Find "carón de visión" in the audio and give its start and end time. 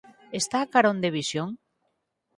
0.73-1.49